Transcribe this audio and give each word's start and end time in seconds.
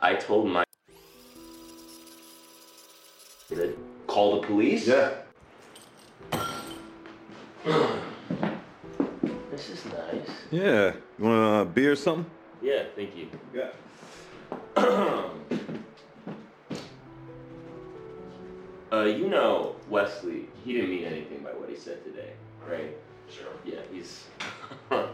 I 0.00 0.14
told 0.14 0.48
my 0.48 0.62
call 4.06 4.40
the 4.40 4.46
police. 4.46 4.86
Yeah. 4.86 5.10
This 9.50 9.70
is 9.70 9.84
nice. 9.86 10.30
Yeah. 10.52 10.92
You 11.18 11.24
want 11.24 11.62
a 11.62 11.64
beer 11.64 11.92
or 11.92 11.96
something? 11.96 12.30
Yeah, 12.62 12.84
thank 12.94 13.16
you. 13.16 13.26
Yeah. 13.52 13.70
uh, 18.92 19.02
you 19.02 19.28
know, 19.28 19.74
Wesley, 19.90 20.48
he 20.64 20.74
didn't 20.74 20.90
mean 20.90 21.04
anything 21.04 21.40
by 21.40 21.50
what 21.50 21.68
he 21.68 21.74
said 21.74 22.04
today, 22.04 22.34
right? 22.70 22.96
Sure. 23.28 23.50
Yeah, 23.64 23.80
he's 23.92 24.26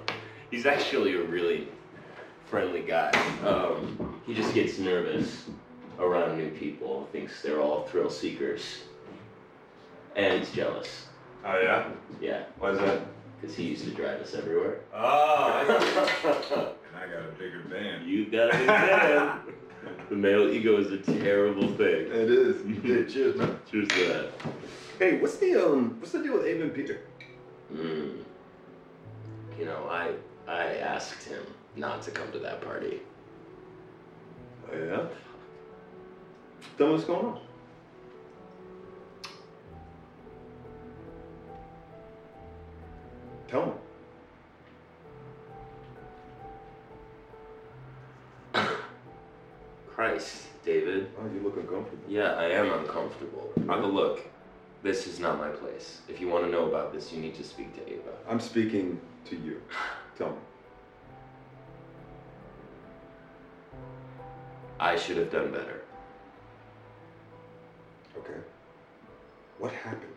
he's 0.51 0.67
actually 0.67 1.15
a 1.15 1.23
really 1.23 1.69
friendly 2.55 2.83
guy. 2.83 3.11
Um, 3.45 4.21
he 4.25 4.33
just 4.33 4.55
gets 4.55 4.79
nervous 4.79 5.47
around 5.99 6.39
new 6.39 6.51
people, 6.51 7.09
thinks 7.11 7.43
they're 7.43 7.61
all 7.61 7.83
thrill 7.83 8.09
seekers, 8.09 8.85
and 10.15 10.39
he's 10.39 10.53
jealous. 10.53 11.09
Oh 11.45 11.59
yeah. 11.59 11.89
Yeah, 12.21 12.45
Why 12.61 12.71
is 12.71 12.79
that? 12.79 13.01
because 13.41 13.57
he 13.57 13.65
used 13.65 13.83
to 13.87 13.91
drive 13.91 14.21
us 14.21 14.35
everywhere. 14.35 14.79
Oh. 14.95 15.67
I 16.95 17.07
got 17.09 17.29
a 17.29 17.33
bigger 17.37 17.63
van. 17.69 18.07
you 18.07 18.27
got 18.27 18.55
it, 18.55 18.67
man. 18.67 19.41
The 20.09 20.15
male 20.15 20.49
ego 20.49 20.79
is 20.79 20.93
a 20.93 20.99
terrible 20.99 21.67
thing. 21.75 22.07
It 22.07 22.31
is. 22.31 22.65
Yeah, 22.85 23.13
cheers, 23.13 23.35
man. 23.35 23.59
Cheers 23.69 23.89
to 23.89 24.07
that. 24.07 24.31
Hey, 25.01 25.19
what's 25.19 25.39
the 25.39 25.57
um, 25.57 25.97
what's 25.99 26.13
the 26.13 26.23
deal 26.23 26.35
with 26.35 26.47
Ava 26.47 26.63
and 26.63 26.73
Peter? 26.75 27.01
Mm. 27.75 28.23
You 29.59 29.65
know, 29.65 29.89
I 29.91 30.13
I 30.47 30.77
asked 30.77 31.25
him 31.25 31.43
not 31.77 32.03
to 32.03 32.11
come 32.11 32.31
to 32.33 32.39
that 32.41 32.61
party. 32.61 33.01
Oh 34.71 34.77
yeah. 34.77 35.07
Tell 36.77 36.89
me 36.89 36.93
what's 36.95 37.05
going 37.05 37.27
on. 37.27 37.41
Tell 43.49 43.67
me. 43.67 43.73
Christ, 49.95 50.47
David. 50.65 51.11
Oh, 51.19 51.27
you 51.33 51.41
look 51.41 51.57
uncomfortable. 51.57 52.03
Yeah, 52.09 52.35
I 52.35 52.47
am 52.47 52.73
uncomfortable. 52.73 53.53
Uh, 53.57 53.61
but 53.61 53.93
look, 53.93 54.27
this 54.85 55.07
is 55.07 55.19
not 55.19 55.39
my 55.39 55.49
place. 55.49 56.03
If 56.09 56.21
you 56.21 56.29
want 56.29 56.45
to 56.45 56.51
know 56.51 56.69
about 56.69 56.93
this, 56.93 57.11
you 57.11 57.19
need 57.19 57.35
to 57.37 57.43
speak 57.43 57.75
to 57.75 57.91
Ava. 57.91 58.13
I'm 58.29 58.39
speaking 58.39 59.01
to 59.25 59.35
you. 59.35 59.61
Tell 60.19 60.29
me. 60.29 60.37
I 64.79 64.95
should 64.97 65.17
have 65.17 65.33
done 65.33 65.51
better. 65.51 65.81
Okay. 68.19 68.39
What 69.59 69.73
happened? 69.73 70.13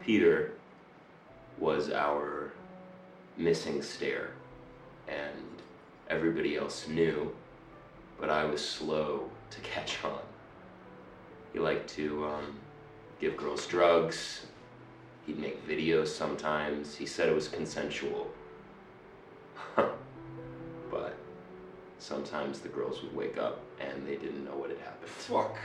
Peter 0.00 0.52
was 1.58 1.90
our 1.90 2.52
missing 3.36 3.82
stair, 3.82 4.30
and 5.08 5.62
everybody 6.08 6.56
else 6.56 6.86
knew, 6.86 7.34
but 8.20 8.30
I 8.30 8.44
was 8.44 8.64
slow 8.64 9.28
to 9.50 9.60
catch 9.60 10.04
on. 10.04 10.20
He 11.54 11.60
liked 11.60 11.88
to 11.90 12.26
um, 12.26 12.58
give 13.20 13.36
girls 13.36 13.66
drugs. 13.66 14.44
He'd 15.24 15.38
make 15.38 15.66
videos 15.66 16.08
sometimes. 16.08 16.96
He 16.96 17.06
said 17.06 17.28
it 17.28 17.34
was 17.34 17.48
consensual. 17.48 18.28
but 19.76 21.16
sometimes 22.00 22.58
the 22.58 22.68
girls 22.68 23.02
would 23.02 23.14
wake 23.14 23.38
up 23.38 23.60
and 23.80 24.06
they 24.06 24.16
didn't 24.16 24.44
know 24.44 24.56
what 24.56 24.68
had 24.68 24.80
happened. 24.80 25.08
Fuck. 25.08 25.56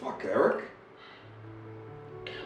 Fuck, 0.00 0.24
Eric. 0.24 0.64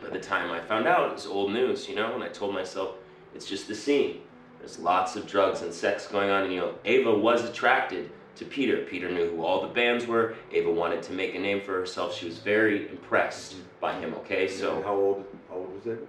By 0.02 0.10
the 0.10 0.20
time 0.20 0.52
I 0.52 0.60
found 0.60 0.86
out, 0.86 1.08
it 1.08 1.14
was 1.14 1.26
old 1.26 1.52
news, 1.52 1.88
you 1.88 1.96
know, 1.96 2.14
and 2.14 2.22
I 2.22 2.28
told 2.28 2.54
myself, 2.54 2.96
it's 3.34 3.48
just 3.48 3.66
the 3.66 3.74
scene. 3.74 4.20
There's 4.58 4.78
lots 4.78 5.16
of 5.16 5.26
drugs 5.26 5.62
and 5.62 5.72
sex 5.72 6.06
going 6.06 6.28
on, 6.28 6.44
and 6.44 6.52
you 6.52 6.60
know, 6.60 6.74
Ava 6.84 7.14
was 7.14 7.44
attracted 7.44 8.10
to 8.36 8.44
Peter. 8.44 8.78
Peter 8.78 9.10
knew 9.10 9.30
who 9.30 9.44
all 9.44 9.62
the 9.62 9.72
bands 9.72 10.06
were. 10.06 10.34
Ava 10.52 10.70
wanted 10.70 11.02
to 11.04 11.12
make 11.12 11.34
a 11.34 11.38
name 11.38 11.60
for 11.60 11.72
herself. 11.72 12.14
She 12.14 12.26
was 12.26 12.38
very 12.38 12.88
impressed 12.88 13.56
by 13.80 13.98
him, 13.98 14.14
okay? 14.14 14.46
So 14.48 14.82
how 14.82 14.94
old? 14.94 15.24
How 15.48 15.56
old 15.56 15.74
was 15.74 15.86
Ava? 15.86 16.06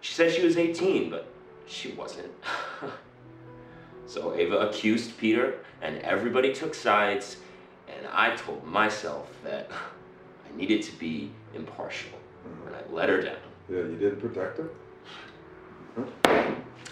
she 0.00 0.14
said 0.14 0.32
she 0.32 0.44
was 0.44 0.56
18, 0.56 1.10
but 1.10 1.26
she 1.66 1.92
wasn't. 1.92 2.32
so 4.06 4.34
Ava 4.34 4.68
accused 4.68 5.18
Peter, 5.18 5.58
and 5.82 5.98
everybody 5.98 6.52
took 6.52 6.74
sides, 6.74 7.36
and 7.88 8.06
I 8.12 8.34
told 8.36 8.64
myself 8.64 9.30
that 9.44 9.70
I 10.52 10.56
needed 10.56 10.82
to 10.82 10.92
be 10.98 11.30
impartial, 11.54 12.10
mm-hmm. 12.46 12.68
and 12.68 12.76
I 12.76 12.92
let 12.92 13.08
her 13.08 13.20
down. 13.20 13.36
Yeah, 13.68 13.78
you 13.78 13.96
didn't 13.96 14.20
protect 14.20 14.58
her. 14.58 14.70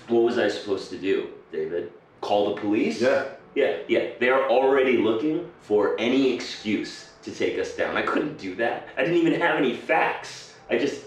What 0.09 0.23
was 0.23 0.39
I 0.39 0.49
supposed 0.49 0.91
to 0.91 0.99
do, 0.99 1.29
David? 1.53 1.93
Call 2.21 2.55
the 2.55 2.61
police? 2.61 3.01
Yeah. 3.01 3.25
Yeah, 3.55 3.79
yeah. 3.89 4.11
They're 4.21 4.49
already 4.49 4.99
looking 4.99 5.51
for 5.61 5.99
any 5.99 6.33
excuse 6.35 7.11
to 7.23 7.33
take 7.33 7.59
us 7.59 7.75
down. 7.77 7.97
I 7.97 8.03
couldn't 8.03 8.39
do 8.39 8.55
that. 8.57 8.89
I 8.97 9.03
didn't 9.03 9.19
even 9.19 9.41
have 9.41 9.57
any 9.57 9.75
facts. 9.75 10.55
I 10.71 10.79
just. 10.79 11.05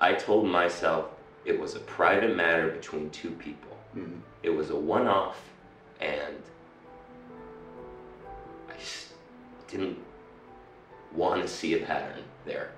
I 0.00 0.14
told 0.14 0.46
myself 0.48 1.10
it 1.44 1.58
was 1.58 1.76
a 1.76 1.80
private 1.80 2.34
matter 2.36 2.68
between 2.68 3.10
two 3.10 3.30
people. 3.32 3.76
Mhm. 3.96 4.20
It 4.42 4.50
was 4.50 4.70
a 4.70 4.76
one 4.76 5.06
off, 5.06 5.40
and 6.00 6.42
I 8.68 8.74
just 8.78 9.12
didn't 9.68 9.98
want 11.14 11.42
to 11.42 11.48
see 11.48 11.74
a 11.74 11.86
pattern 11.86 12.24
there. 12.44 12.72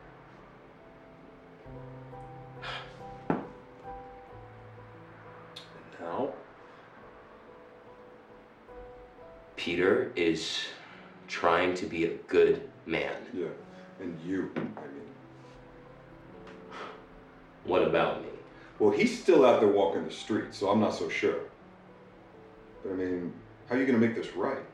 Peter 9.65 10.13
is 10.15 10.67
trying 11.27 11.73
to 11.73 11.87
be 11.87 12.05
a 12.05 12.15
good 12.29 12.69
man. 12.85 13.17
Yeah. 13.33 13.47
And 13.99 14.21
you. 14.21 14.51
I 14.55 14.59
mean. 14.59 15.09
What 17.65 17.83
about 17.83 18.21
me? 18.21 18.29
Well, 18.79 18.91
he's 18.91 19.19
still 19.19 19.47
out 19.47 19.61
there 19.61 19.71
walking 19.71 20.05
the 20.05 20.11
streets, 20.11 20.59
so 20.59 20.69
I'm 20.69 20.81
not 20.81 20.93
so 20.95 21.09
sure. 21.09 21.39
But 22.83 22.93
I 22.93 22.95
mean, 22.97 23.33
how 23.67 23.77
are 23.77 23.79
you 23.79 23.87
gonna 23.87 23.97
make 23.97 24.15
this 24.15 24.37
right? 24.37 24.67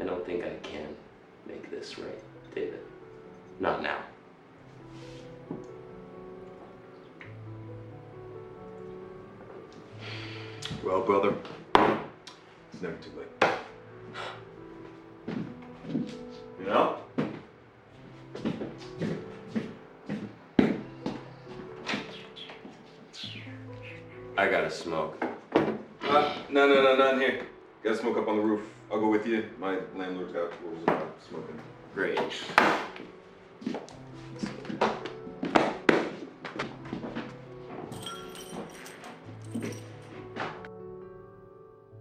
I 0.00 0.02
don't 0.02 0.26
think 0.26 0.44
I 0.44 0.56
can 0.64 0.88
make 1.46 1.70
this 1.70 2.00
right, 2.00 2.20
David. 2.52 2.80
Not 3.60 3.80
now. 3.80 4.00
Well, 10.88 11.02
brother, 11.02 11.34
it's 12.72 12.80
never 12.80 12.96
too 12.96 13.10
late. 13.18 13.28
You 16.58 16.64
know? 16.64 16.96
I 24.38 24.48
gotta 24.48 24.70
smoke. 24.70 25.22
Uh, 25.54 26.34
no, 26.48 26.66
no, 26.66 26.82
no, 26.82 26.96
not 26.96 27.14
in 27.14 27.20
here. 27.20 27.46
Gotta 27.84 27.98
smoke 27.98 28.16
up 28.16 28.26
on 28.26 28.38
the 28.38 28.42
roof. 28.42 28.62
I'll 28.90 28.98
go 28.98 29.10
with 29.10 29.26
you. 29.26 29.44
My 29.60 29.80
landlord's 29.94 30.32
got 30.32 30.50
rules 30.64 30.82
about 30.84 31.14
smoking. 31.28 31.60
Great. 31.94 32.18